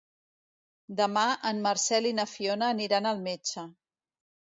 [1.01, 3.67] Demà en Marcel i na Fiona aniran al metge.